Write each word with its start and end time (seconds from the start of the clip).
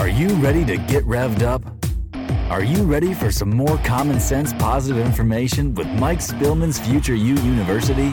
Are 0.00 0.08
you 0.08 0.28
ready 0.36 0.64
to 0.64 0.78
get 0.78 1.04
revved 1.04 1.42
up? 1.42 1.62
Are 2.50 2.64
you 2.64 2.84
ready 2.84 3.12
for 3.12 3.30
some 3.30 3.50
more 3.50 3.76
common 3.84 4.18
sense 4.18 4.54
positive 4.54 5.04
information 5.04 5.74
with 5.74 5.86
Mike 5.88 6.20
Spillman's 6.20 6.80
Future 6.80 7.14
You 7.14 7.34
University? 7.34 8.10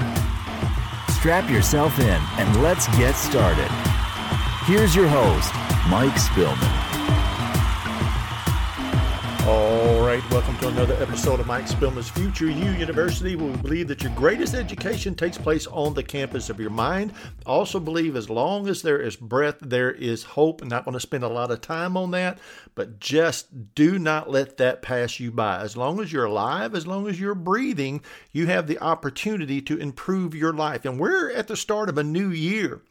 Strap 1.14 1.50
yourself 1.50 1.98
in 2.00 2.22
and 2.40 2.62
let's 2.62 2.90
get 2.98 3.14
started. 3.14 3.70
Here's 4.66 4.94
your 4.98 5.08
host, 5.08 5.54
Mike 5.88 6.16
Spillman. 6.16 6.68
All 9.48 9.77
welcome 10.32 10.58
to 10.58 10.68
another 10.70 10.96
episode 10.96 11.40
of 11.40 11.46
Mike 11.46 11.68
Spillman's 11.68 12.10
Future 12.10 12.50
You 12.50 12.72
University. 12.72 13.36
We 13.36 13.56
believe 13.58 13.88
that 13.88 14.02
your 14.02 14.12
greatest 14.14 14.56
education 14.56 15.14
takes 15.14 15.38
place 15.38 15.68
on 15.68 15.94
the 15.94 16.02
campus 16.02 16.50
of 16.50 16.60
your 16.60 16.72
mind. 16.72 17.14
Also 17.46 17.80
believe 17.80 18.16
as 18.16 18.28
long 18.28 18.68
as 18.68 18.82
there 18.82 19.00
is 19.00 19.16
breath, 19.16 19.58
there 19.62 19.92
is 19.92 20.24
hope. 20.24 20.64
Not 20.64 20.86
going 20.86 20.94
to 20.94 21.00
spend 21.00 21.24
a 21.24 21.28
lot 21.30 21.52
of 21.52 21.62
time 21.62 21.96
on 21.96 22.10
that, 22.12 22.40
but 22.74 23.00
just 23.00 23.76
do 23.76 24.00
not 24.00 24.30
let 24.30 24.58
that 24.58 24.82
pass 24.82 25.20
you 25.20 25.30
by. 25.30 25.62
As 25.62 25.78
long 25.78 26.02
as 26.02 26.12
you're 26.12 26.26
alive, 26.26 26.74
as 26.74 26.88
long 26.88 27.08
as 27.08 27.20
you're 27.20 27.36
breathing, 27.36 28.02
you 28.32 28.48
have 28.48 28.66
the 28.66 28.80
opportunity 28.80 29.62
to 29.62 29.78
improve 29.78 30.34
your 30.34 30.54
life. 30.54 30.84
And 30.84 31.00
we're 31.00 31.32
at 31.32 31.48
the 31.48 31.56
start 31.56 31.90
of 31.90 31.98
a 32.00 32.04
new 32.04 32.30
year. 32.30 32.82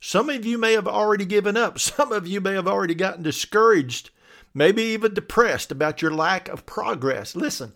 Some 0.00 0.30
of 0.30 0.46
you 0.46 0.56
may 0.56 0.72
have 0.72 0.88
already 0.88 1.26
given 1.26 1.58
up. 1.58 1.78
Some 1.80 2.10
of 2.10 2.26
you 2.26 2.40
may 2.40 2.54
have 2.54 2.68
already 2.68 2.94
gotten 2.94 3.22
discouraged 3.22 4.10
maybe 4.54 4.82
even 4.82 5.14
depressed 5.14 5.70
about 5.70 6.02
your 6.02 6.10
lack 6.10 6.48
of 6.48 6.66
progress. 6.66 7.36
Listen, 7.36 7.74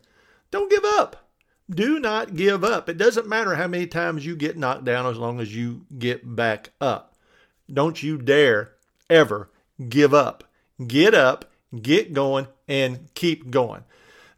don't 0.50 0.70
give 0.70 0.84
up. 0.84 1.28
Do 1.70 1.98
not 1.98 2.36
give 2.36 2.62
up. 2.62 2.88
It 2.88 2.98
doesn't 2.98 3.28
matter 3.28 3.54
how 3.54 3.66
many 3.66 3.86
times 3.86 4.26
you 4.26 4.36
get 4.36 4.58
knocked 4.58 4.84
down 4.84 5.06
as 5.06 5.16
long 5.16 5.40
as 5.40 5.54
you 5.54 5.86
get 5.98 6.36
back 6.36 6.70
up. 6.80 7.14
Don't 7.72 8.02
you 8.02 8.18
dare 8.18 8.72
ever 9.08 9.50
give 9.88 10.12
up. 10.12 10.44
Get 10.86 11.14
up, 11.14 11.50
get 11.80 12.12
going, 12.12 12.48
and 12.68 13.08
keep 13.14 13.50
going. 13.50 13.84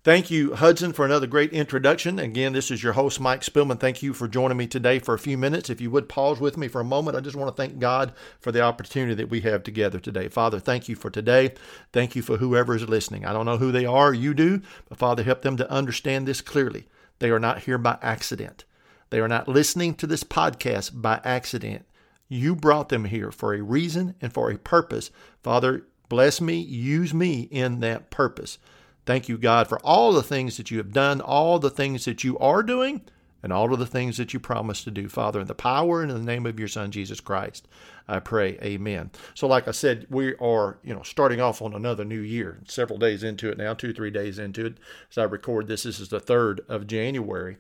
Thank 0.06 0.30
you, 0.30 0.54
Hudson, 0.54 0.92
for 0.92 1.04
another 1.04 1.26
great 1.26 1.52
introduction. 1.52 2.20
Again, 2.20 2.52
this 2.52 2.70
is 2.70 2.80
your 2.80 2.92
host, 2.92 3.18
Mike 3.18 3.40
Spillman. 3.40 3.80
Thank 3.80 4.04
you 4.04 4.12
for 4.12 4.28
joining 4.28 4.56
me 4.56 4.68
today 4.68 5.00
for 5.00 5.14
a 5.14 5.18
few 5.18 5.36
minutes. 5.36 5.68
If 5.68 5.80
you 5.80 5.90
would 5.90 6.08
pause 6.08 6.38
with 6.38 6.56
me 6.56 6.68
for 6.68 6.80
a 6.80 6.84
moment, 6.84 7.16
I 7.16 7.20
just 7.20 7.34
want 7.34 7.48
to 7.48 7.60
thank 7.60 7.80
God 7.80 8.12
for 8.38 8.52
the 8.52 8.60
opportunity 8.60 9.14
that 9.14 9.30
we 9.30 9.40
have 9.40 9.64
together 9.64 9.98
today. 9.98 10.28
Father, 10.28 10.60
thank 10.60 10.88
you 10.88 10.94
for 10.94 11.10
today. 11.10 11.54
Thank 11.92 12.14
you 12.14 12.22
for 12.22 12.36
whoever 12.36 12.76
is 12.76 12.88
listening. 12.88 13.24
I 13.26 13.32
don't 13.32 13.46
know 13.46 13.56
who 13.56 13.72
they 13.72 13.84
are, 13.84 14.14
you 14.14 14.32
do, 14.32 14.62
but 14.88 14.96
Father, 14.96 15.24
help 15.24 15.42
them 15.42 15.56
to 15.56 15.68
understand 15.68 16.28
this 16.28 16.40
clearly. 16.40 16.86
They 17.18 17.30
are 17.30 17.40
not 17.40 17.62
here 17.62 17.76
by 17.76 17.98
accident, 18.00 18.64
they 19.10 19.18
are 19.18 19.26
not 19.26 19.48
listening 19.48 19.96
to 19.96 20.06
this 20.06 20.22
podcast 20.22 21.02
by 21.02 21.20
accident. 21.24 21.84
You 22.28 22.54
brought 22.54 22.90
them 22.90 23.06
here 23.06 23.32
for 23.32 23.54
a 23.54 23.60
reason 23.60 24.14
and 24.20 24.32
for 24.32 24.52
a 24.52 24.56
purpose. 24.56 25.10
Father, 25.42 25.82
bless 26.08 26.40
me, 26.40 26.60
use 26.60 27.12
me 27.12 27.48
in 27.50 27.80
that 27.80 28.10
purpose. 28.10 28.58
Thank 29.06 29.28
you, 29.28 29.38
God, 29.38 29.68
for 29.68 29.78
all 29.80 30.12
the 30.12 30.22
things 30.22 30.56
that 30.56 30.70
you 30.70 30.78
have 30.78 30.92
done, 30.92 31.20
all 31.20 31.58
the 31.58 31.70
things 31.70 32.04
that 32.04 32.24
you 32.24 32.36
are 32.38 32.62
doing, 32.62 33.02
and 33.40 33.52
all 33.52 33.72
of 33.72 33.78
the 33.78 33.86
things 33.86 34.16
that 34.16 34.34
you 34.34 34.40
promised 34.40 34.82
to 34.84 34.90
do, 34.90 35.08
Father, 35.08 35.40
in 35.40 35.46
the 35.46 35.54
power 35.54 36.02
and 36.02 36.10
in 36.10 36.16
the 36.16 36.24
name 36.24 36.44
of 36.46 36.58
your 36.58 36.66
Son, 36.66 36.90
Jesus 36.90 37.20
Christ. 37.20 37.68
I 38.08 38.18
pray, 38.18 38.58
Amen. 38.62 39.12
So, 39.34 39.46
like 39.46 39.68
I 39.68 39.70
said, 39.70 40.06
we 40.10 40.34
are, 40.36 40.78
you 40.82 40.92
know, 40.92 41.04
starting 41.04 41.40
off 41.40 41.62
on 41.62 41.72
another 41.72 42.04
new 42.04 42.20
year. 42.20 42.58
Several 42.66 42.98
days 42.98 43.22
into 43.22 43.48
it 43.48 43.58
now, 43.58 43.74
two, 43.74 43.92
three 43.92 44.10
days 44.10 44.40
into 44.40 44.66
it. 44.66 44.78
As 45.10 45.18
I 45.18 45.24
record 45.24 45.68
this, 45.68 45.84
this 45.84 46.00
is 46.00 46.08
the 46.08 46.18
third 46.18 46.62
of 46.68 46.88
January. 46.88 47.58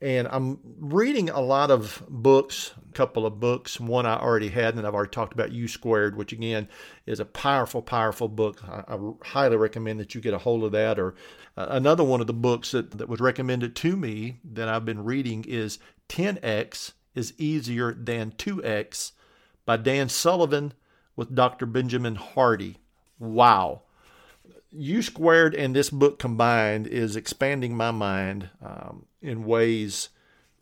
And 0.00 0.26
I'm 0.28 0.58
reading 0.80 1.30
a 1.30 1.40
lot 1.40 1.70
of 1.70 2.02
books, 2.08 2.72
couple 2.94 3.26
of 3.26 3.40
books. 3.40 3.80
One 3.80 4.06
I 4.06 4.18
already 4.18 4.48
had, 4.48 4.74
and 4.74 4.86
I've 4.86 4.94
already 4.94 5.10
talked 5.10 5.32
about 5.32 5.52
You 5.52 5.68
Squared, 5.68 6.16
which 6.16 6.32
again 6.32 6.68
is 7.06 7.20
a 7.20 7.24
powerful, 7.24 7.82
powerful 7.82 8.28
book. 8.28 8.62
I, 8.68 8.84
I 8.94 8.98
highly 9.22 9.56
recommend 9.56 10.00
that 10.00 10.14
you 10.14 10.20
get 10.20 10.34
a 10.34 10.38
hold 10.38 10.64
of 10.64 10.72
that. 10.72 10.98
Or 10.98 11.14
uh, 11.56 11.66
another 11.70 12.04
one 12.04 12.20
of 12.20 12.26
the 12.26 12.32
books 12.32 12.72
that, 12.72 12.92
that 12.98 13.08
was 13.08 13.20
recommended 13.20 13.76
to 13.76 13.96
me 13.96 14.38
that 14.44 14.68
I've 14.68 14.84
been 14.84 15.04
reading 15.04 15.44
is 15.46 15.78
10X 16.08 16.92
is 17.14 17.34
Easier 17.38 17.92
Than 17.92 18.32
2X 18.32 19.12
by 19.66 19.76
Dan 19.76 20.08
Sullivan 20.08 20.72
with 21.16 21.34
Dr. 21.34 21.66
Benjamin 21.66 22.14
Hardy. 22.14 22.78
Wow. 23.18 23.82
You 24.70 25.02
squared 25.02 25.54
and 25.54 25.74
this 25.74 25.90
book 25.90 26.18
combined 26.18 26.86
is 26.86 27.16
expanding 27.16 27.76
my 27.76 27.90
mind 27.90 28.50
um, 28.64 29.06
in 29.20 29.44
ways 29.44 30.08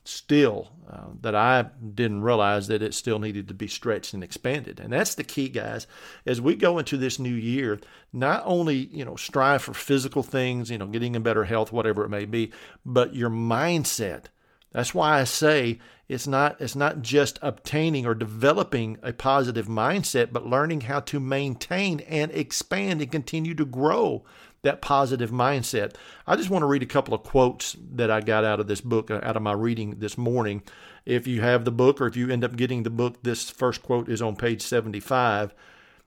still 0.08 0.70
uh, 0.90 1.08
that 1.20 1.34
I 1.34 1.66
didn't 1.94 2.22
realize 2.22 2.68
that 2.68 2.82
it 2.82 2.94
still 2.94 3.18
needed 3.18 3.48
to 3.48 3.54
be 3.54 3.68
stretched 3.68 4.14
and 4.14 4.24
expanded. 4.24 4.80
And 4.80 4.92
that's 4.92 5.14
the 5.14 5.24
key, 5.24 5.48
guys. 5.48 5.86
As 6.24 6.40
we 6.40 6.54
go 6.56 6.78
into 6.78 6.96
this 6.96 7.18
new 7.18 7.34
year, 7.34 7.78
not 8.12 8.42
only 8.46 8.76
you 8.76 9.04
know 9.04 9.16
strive 9.16 9.62
for 9.62 9.74
physical 9.74 10.22
things, 10.22 10.70
you 10.70 10.78
know, 10.78 10.86
getting 10.86 11.14
in 11.14 11.22
better 11.22 11.44
health, 11.44 11.72
whatever 11.72 12.04
it 12.04 12.08
may 12.08 12.24
be, 12.24 12.52
but 12.86 13.14
your 13.14 13.30
mindset. 13.30 14.24
That's 14.72 14.94
why 14.94 15.20
I 15.20 15.24
say 15.24 15.78
it's 16.08 16.26
not 16.26 16.60
it's 16.60 16.76
not 16.76 17.02
just 17.02 17.38
obtaining 17.42 18.06
or 18.06 18.14
developing 18.14 18.96
a 19.02 19.12
positive 19.12 19.66
mindset, 19.66 20.32
but 20.32 20.46
learning 20.46 20.82
how 20.82 21.00
to 21.00 21.20
maintain 21.20 22.00
and 22.00 22.30
expand 22.32 23.02
and 23.02 23.12
continue 23.12 23.54
to 23.54 23.66
grow 23.66 24.24
that 24.62 24.82
positive 24.82 25.30
mindset. 25.30 25.94
I 26.26 26.36
just 26.36 26.50
want 26.50 26.62
to 26.62 26.66
read 26.66 26.82
a 26.82 26.86
couple 26.86 27.14
of 27.14 27.22
quotes 27.22 27.76
that 27.92 28.10
I 28.10 28.20
got 28.20 28.44
out 28.44 28.60
of 28.60 28.66
this 28.66 28.80
book, 28.80 29.10
uh, 29.10 29.20
out 29.22 29.36
of 29.36 29.42
my 29.42 29.52
reading 29.52 29.96
this 29.98 30.18
morning. 30.18 30.62
If 31.06 31.26
you 31.26 31.40
have 31.40 31.64
the 31.64 31.70
book 31.70 32.00
or 32.00 32.06
if 32.06 32.16
you 32.16 32.30
end 32.30 32.44
up 32.44 32.56
getting 32.56 32.82
the 32.82 32.90
book, 32.90 33.22
this 33.22 33.50
first 33.50 33.82
quote 33.82 34.08
is 34.08 34.20
on 34.20 34.36
page 34.36 34.62
75. 34.62 35.54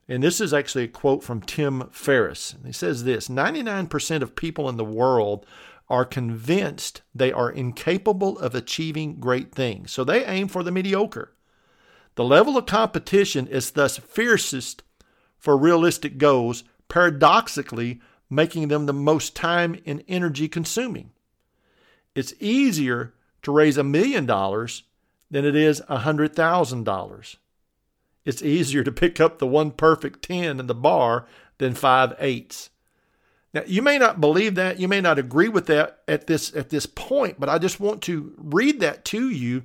And 0.08 0.22
this 0.22 0.40
is 0.40 0.52
actually 0.52 0.84
a 0.84 0.88
quote 0.88 1.24
from 1.24 1.40
Tim 1.40 1.88
Ferriss. 1.90 2.56
He 2.64 2.72
says 2.72 3.04
this 3.04 3.28
99% 3.28 4.22
of 4.22 4.36
people 4.36 4.68
in 4.68 4.76
the 4.76 4.84
world 4.84 5.46
are 5.88 6.04
convinced 6.04 7.02
they 7.14 7.32
are 7.32 7.50
incapable 7.50 8.38
of 8.38 8.54
achieving 8.54 9.20
great 9.20 9.54
things. 9.54 9.92
So 9.92 10.04
they 10.04 10.24
aim 10.24 10.48
for 10.48 10.62
the 10.62 10.72
mediocre. 10.72 11.34
The 12.14 12.24
level 12.24 12.56
of 12.56 12.66
competition 12.66 13.46
is 13.46 13.70
thus 13.70 13.98
fiercest 13.98 14.82
for 15.38 15.56
realistic 15.56 16.18
goals, 16.18 16.64
paradoxically, 16.88 18.00
making 18.32 18.68
them 18.68 18.86
the 18.86 18.92
most 18.92 19.36
time 19.36 19.78
and 19.84 20.02
energy 20.08 20.48
consuming. 20.48 21.10
It's 22.14 22.34
easier 22.40 23.12
to 23.42 23.52
raise 23.52 23.76
a 23.76 23.84
million 23.84 24.26
dollars 24.26 24.84
than 25.30 25.44
it 25.44 25.54
is 25.54 25.82
a 25.88 25.98
hundred 25.98 26.34
thousand 26.34 26.84
dollars. 26.84 27.36
It's 28.24 28.42
easier 28.42 28.84
to 28.84 28.92
pick 28.92 29.20
up 29.20 29.38
the 29.38 29.46
one 29.46 29.70
perfect 29.72 30.22
10 30.22 30.60
in 30.60 30.66
the 30.66 30.74
bar 30.74 31.26
than 31.58 31.74
five 31.74 32.14
eights. 32.18 32.70
Now, 33.52 33.62
you 33.66 33.82
may 33.82 33.98
not 33.98 34.20
believe 34.20 34.54
that, 34.54 34.78
you 34.78 34.88
may 34.88 35.00
not 35.00 35.18
agree 35.18 35.48
with 35.48 35.66
that 35.66 35.98
at 36.08 36.26
this 36.26 36.54
at 36.56 36.70
this 36.70 36.86
point, 36.86 37.38
but 37.38 37.50
I 37.50 37.58
just 37.58 37.80
want 37.80 38.00
to 38.02 38.32
read 38.38 38.80
that 38.80 39.04
to 39.06 39.28
you 39.28 39.62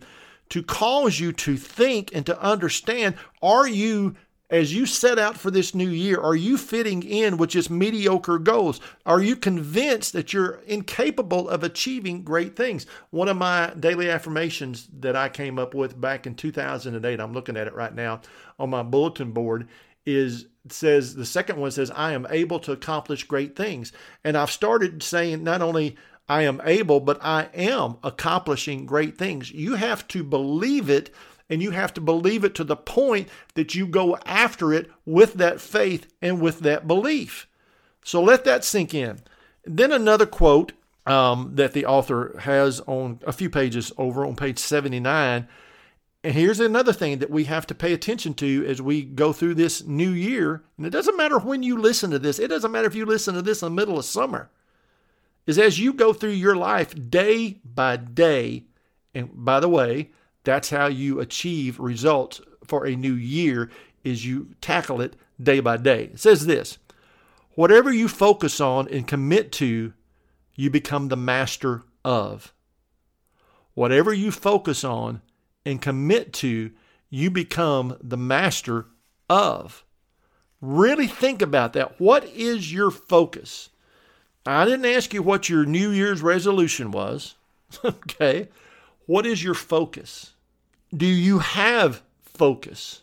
to 0.49 0.63
cause 0.63 1.19
you 1.19 1.31
to 1.33 1.55
think 1.55 2.09
and 2.13 2.25
to 2.25 2.41
understand 2.41 3.15
are 3.41 3.67
you 3.67 4.15
as 4.49 4.73
you 4.73 4.85
set 4.85 5.19
out 5.19 5.37
for 5.37 5.51
this 5.51 5.75
new 5.75 5.89
year, 5.89 6.19
are 6.19 6.35
you 6.35 6.57
fitting 6.57 7.03
in 7.03 7.37
with 7.37 7.49
just 7.49 7.69
mediocre 7.69 8.39
goals? 8.39 8.79
Are 9.05 9.21
you 9.21 9.35
convinced 9.35 10.13
that 10.13 10.31
you're 10.31 10.61
incapable 10.65 11.49
of 11.49 11.63
achieving 11.63 12.23
great 12.23 12.55
things? 12.55 12.85
One 13.09 13.27
of 13.27 13.35
my 13.35 13.73
daily 13.77 14.09
affirmations 14.09 14.87
that 14.99 15.15
I 15.17 15.27
came 15.27 15.59
up 15.59 15.73
with 15.73 15.99
back 15.99 16.25
in 16.25 16.35
2008, 16.35 17.19
I'm 17.19 17.33
looking 17.33 17.57
at 17.57 17.67
it 17.67 17.75
right 17.75 17.93
now 17.93 18.21
on 18.57 18.69
my 18.69 18.83
bulletin 18.83 19.31
board, 19.31 19.67
is 20.05 20.45
says 20.69 21.15
the 21.15 21.25
second 21.25 21.59
one 21.59 21.71
says 21.71 21.91
I 21.91 22.13
am 22.13 22.27
able 22.29 22.59
to 22.61 22.71
accomplish 22.71 23.23
great 23.23 23.55
things. 23.55 23.91
And 24.23 24.37
I've 24.37 24.51
started 24.51 25.03
saying 25.03 25.43
not 25.43 25.61
only 25.61 25.97
I 26.29 26.43
am 26.43 26.61
able, 26.63 26.99
but 26.99 27.23
I 27.23 27.49
am 27.53 27.97
accomplishing 28.03 28.85
great 28.85 29.17
things. 29.17 29.51
You 29.51 29.75
have 29.75 30.07
to 30.09 30.23
believe 30.23 30.89
it 30.89 31.13
and 31.49 31.61
you 31.61 31.71
have 31.71 31.93
to 31.93 32.01
believe 32.01 32.43
it 32.43 32.55
to 32.55 32.63
the 32.63 32.75
point 32.75 33.29
that 33.55 33.75
you 33.75 33.87
go 33.87 34.17
after 34.25 34.73
it 34.73 34.89
with 35.05 35.35
that 35.35 35.61
faith 35.61 36.07
and 36.21 36.41
with 36.41 36.59
that 36.59 36.87
belief. 36.87 37.47
So 38.03 38.21
let 38.21 38.43
that 38.45 38.63
sink 38.63 38.93
in. 38.93 39.19
Then 39.65 39.91
another 39.91 40.25
quote 40.25 40.73
um, 41.05 41.51
that 41.55 41.73
the 41.73 41.85
author 41.85 42.37
has 42.41 42.81
on 42.81 43.19
a 43.25 43.31
few 43.31 43.49
pages 43.49 43.91
over 43.97 44.25
on 44.25 44.35
page 44.35 44.59
79 44.59 45.47
and 46.27 46.35
here's 46.35 46.59
another 46.59 46.91
thing 46.91 47.19
that 47.19 47.29
we 47.29 47.45
have 47.45 47.67
to 47.67 47.73
pay 47.75 47.93
attention 47.93 48.33
to 48.33 48.65
as 48.67 48.81
we 48.81 49.01
go 49.03 49.31
through 49.31 49.53
this 49.53 49.85
new 49.85 50.09
year. 50.09 50.63
And 50.75 50.85
it 50.85 50.89
doesn't 50.89 51.15
matter 51.15 51.39
when 51.39 51.63
you 51.63 51.77
listen 51.77 52.11
to 52.11 52.19
this, 52.19 52.37
it 52.37 52.49
doesn't 52.49 52.71
matter 52.71 52.87
if 52.87 52.95
you 52.95 53.05
listen 53.05 53.35
to 53.35 53.41
this 53.41 53.61
in 53.61 53.67
the 53.67 53.75
middle 53.75 53.97
of 53.97 54.03
summer. 54.03 54.49
Is 55.45 55.57
as 55.57 55.79
you 55.79 55.93
go 55.93 56.11
through 56.11 56.31
your 56.31 56.57
life 56.57 56.93
day 57.09 57.61
by 57.63 57.95
day, 57.95 58.65
and 59.15 59.29
by 59.33 59.61
the 59.61 59.69
way, 59.69 60.11
that's 60.47 60.69
how 60.69 60.87
you 60.87 61.19
achieve 61.19 61.77
results 61.77 62.39
for 62.63 62.85
a 62.85 62.95
new 62.95 63.13
year 63.13 63.69
is 64.05 64.25
you 64.25 64.55
tackle 64.61 65.01
it 65.01 65.17
day 65.43 65.59
by 65.59 65.75
day. 65.75 66.05
It 66.05 66.19
says 66.21 66.45
this, 66.45 66.77
whatever 67.55 67.91
you 67.91 68.07
focus 68.07 68.61
on 68.61 68.87
and 68.87 69.05
commit 69.05 69.51
to, 69.53 69.91
you 70.55 70.69
become 70.69 71.09
the 71.09 71.17
master 71.17 71.83
of. 72.05 72.53
Whatever 73.73 74.13
you 74.13 74.31
focus 74.31 74.85
on 74.85 75.21
and 75.65 75.81
commit 75.81 76.31
to, 76.33 76.71
you 77.09 77.29
become 77.29 77.97
the 78.01 78.15
master 78.15 78.85
of. 79.29 79.83
Really 80.61 81.07
think 81.07 81.41
about 81.41 81.73
that. 81.73 81.99
What 81.99 82.23
is 82.23 82.71
your 82.71 82.89
focus? 82.89 83.69
I 84.45 84.63
didn't 84.63 84.85
ask 84.85 85.13
you 85.13 85.21
what 85.21 85.49
your 85.49 85.65
New 85.65 85.91
Year's 85.91 86.21
resolution 86.21 86.91
was. 86.91 87.35
okay. 87.83 88.47
What 89.07 89.25
is 89.25 89.43
your 89.43 89.53
focus? 89.53 90.33
Do 90.95 91.05
you 91.05 91.39
have 91.39 92.01
focus? 92.21 93.01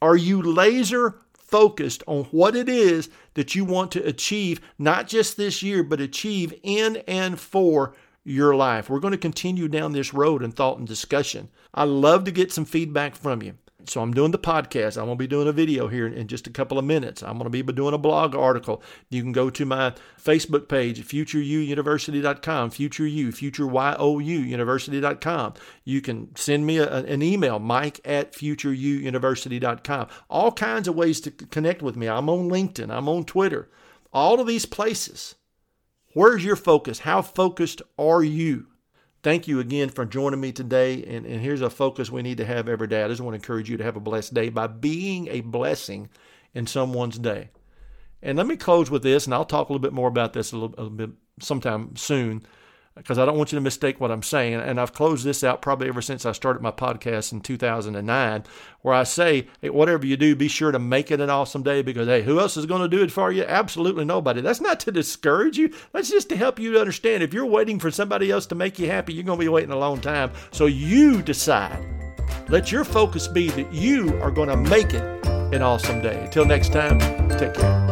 Are 0.00 0.16
you 0.16 0.40
laser 0.40 1.16
focused 1.32 2.04
on 2.06 2.24
what 2.26 2.54
it 2.54 2.68
is 2.68 3.10
that 3.34 3.56
you 3.56 3.64
want 3.64 3.90
to 3.92 4.06
achieve, 4.06 4.60
not 4.78 5.08
just 5.08 5.36
this 5.36 5.60
year, 5.60 5.82
but 5.82 6.00
achieve 6.00 6.54
in 6.62 6.98
and 7.08 7.40
for 7.40 7.96
your 8.22 8.54
life? 8.54 8.88
We're 8.88 9.00
going 9.00 9.12
to 9.12 9.18
continue 9.18 9.66
down 9.66 9.92
this 9.92 10.14
road 10.14 10.44
in 10.44 10.52
thought 10.52 10.78
and 10.78 10.86
discussion. 10.86 11.48
I 11.74 11.84
love 11.84 12.22
to 12.24 12.30
get 12.30 12.52
some 12.52 12.64
feedback 12.64 13.16
from 13.16 13.42
you. 13.42 13.54
So 13.88 14.02
I'm 14.02 14.12
doing 14.12 14.30
the 14.30 14.38
podcast. 14.38 14.96
I'm 14.96 15.06
going 15.06 15.16
to 15.16 15.22
be 15.22 15.26
doing 15.26 15.48
a 15.48 15.52
video 15.52 15.88
here 15.88 16.06
in 16.06 16.28
just 16.28 16.46
a 16.46 16.50
couple 16.50 16.78
of 16.78 16.84
minutes. 16.84 17.22
I'm 17.22 17.38
going 17.38 17.50
to 17.50 17.50
be 17.50 17.62
doing 17.72 17.94
a 17.94 17.98
blog 17.98 18.34
article. 18.34 18.82
You 19.10 19.22
can 19.22 19.32
go 19.32 19.50
to 19.50 19.64
my 19.64 19.94
Facebook 20.22 20.68
page, 20.68 21.02
futureuniversity.com, 21.04 22.70
futureu, 22.70 23.28
futureyou 23.28 24.46
university.com. 24.46 25.54
You 25.84 26.00
can 26.00 26.34
send 26.36 26.66
me 26.66 26.78
a, 26.78 26.88
an 26.88 27.22
email, 27.22 27.58
mike 27.58 28.00
at 28.04 28.32
futureyouuniversity.com. 28.32 30.08
All 30.30 30.52
kinds 30.52 30.88
of 30.88 30.94
ways 30.94 31.20
to 31.22 31.30
connect 31.30 31.82
with 31.82 31.96
me. 31.96 32.08
I'm 32.08 32.28
on 32.28 32.48
LinkedIn. 32.48 32.90
I'm 32.90 33.08
on 33.08 33.24
Twitter. 33.24 33.68
All 34.12 34.40
of 34.40 34.46
these 34.46 34.66
places. 34.66 35.34
Where's 36.14 36.44
your 36.44 36.56
focus? 36.56 37.00
How 37.00 37.22
focused 37.22 37.82
are 37.98 38.22
you? 38.22 38.67
Thank 39.22 39.48
you 39.48 39.58
again 39.60 39.88
for 39.88 40.04
joining 40.04 40.40
me 40.40 40.52
today. 40.52 41.02
And, 41.04 41.26
and 41.26 41.40
here's 41.40 41.60
a 41.60 41.70
focus 41.70 42.10
we 42.10 42.22
need 42.22 42.38
to 42.38 42.44
have 42.44 42.68
every 42.68 42.86
day. 42.86 43.02
I 43.02 43.08
just 43.08 43.20
want 43.20 43.32
to 43.34 43.36
encourage 43.36 43.68
you 43.68 43.76
to 43.76 43.84
have 43.84 43.96
a 43.96 44.00
blessed 44.00 44.34
day 44.34 44.48
by 44.48 44.68
being 44.68 45.28
a 45.28 45.40
blessing 45.40 46.08
in 46.54 46.66
someone's 46.66 47.18
day. 47.18 47.50
And 48.22 48.38
let 48.38 48.46
me 48.46 48.56
close 48.56 48.90
with 48.90 49.02
this, 49.02 49.26
and 49.26 49.34
I'll 49.34 49.44
talk 49.44 49.68
a 49.68 49.72
little 49.72 49.82
bit 49.82 49.92
more 49.92 50.08
about 50.08 50.32
this 50.32 50.52
a 50.52 50.56
little, 50.56 50.74
a 50.78 50.82
little 50.82 50.96
bit 50.96 51.10
sometime 51.40 51.94
soon 51.96 52.44
because 52.98 53.18
I 53.18 53.24
don't 53.24 53.38
want 53.38 53.52
you 53.52 53.56
to 53.56 53.62
mistake 53.62 54.00
what 54.00 54.10
I'm 54.10 54.22
saying. 54.22 54.54
And 54.54 54.80
I've 54.80 54.92
closed 54.92 55.24
this 55.24 55.42
out 55.42 55.62
probably 55.62 55.88
ever 55.88 56.02
since 56.02 56.26
I 56.26 56.32
started 56.32 56.60
my 56.60 56.70
podcast 56.70 57.32
in 57.32 57.40
2009, 57.40 58.44
where 58.82 58.94
I 58.94 59.04
say, 59.04 59.48
hey, 59.62 59.70
whatever 59.70 60.04
you 60.04 60.16
do, 60.16 60.36
be 60.36 60.48
sure 60.48 60.72
to 60.72 60.78
make 60.78 61.10
it 61.10 61.20
an 61.20 61.30
awesome 61.30 61.62
day 61.62 61.82
because, 61.82 62.06
hey, 62.06 62.22
who 62.22 62.40
else 62.40 62.56
is 62.56 62.66
going 62.66 62.82
to 62.82 62.96
do 62.96 63.02
it 63.02 63.10
for 63.10 63.32
you? 63.32 63.44
Absolutely 63.44 64.04
nobody. 64.04 64.40
That's 64.40 64.60
not 64.60 64.80
to 64.80 64.92
discourage 64.92 65.56
you. 65.56 65.72
That's 65.92 66.10
just 66.10 66.28
to 66.28 66.36
help 66.36 66.58
you 66.58 66.72
to 66.72 66.80
understand 66.80 67.22
if 67.22 67.32
you're 67.32 67.46
waiting 67.46 67.78
for 67.78 67.90
somebody 67.90 68.30
else 68.30 68.46
to 68.46 68.54
make 68.54 68.78
you 68.78 68.88
happy, 68.88 69.14
you're 69.14 69.24
going 69.24 69.38
to 69.38 69.44
be 69.44 69.48
waiting 69.48 69.72
a 69.72 69.78
long 69.78 70.00
time. 70.00 70.32
So 70.50 70.66
you 70.66 71.22
decide. 71.22 71.84
Let 72.48 72.70
your 72.72 72.84
focus 72.84 73.28
be 73.28 73.50
that 73.50 73.72
you 73.72 74.18
are 74.20 74.30
going 74.30 74.48
to 74.48 74.56
make 74.56 74.92
it 74.92 75.26
an 75.26 75.62
awesome 75.62 76.02
day. 76.02 76.24
Until 76.24 76.44
next 76.44 76.72
time, 76.72 76.98
take 77.38 77.54
care. 77.54 77.87